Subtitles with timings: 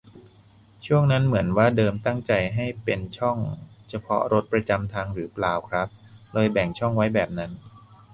[0.85, 3.37] ช่วงนั้นเหมือนว่าเดิมตั้งใจให้เป็นช่อง
[3.89, 5.87] เฉพาะรถประจำทางหรือเปล่าครับ
[6.33, 7.51] เลยแบ่งช่องไว้แบบนั้น